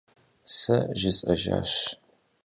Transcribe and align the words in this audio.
Сэ 0.57 0.77
зысӀэжьащ. 0.99 1.73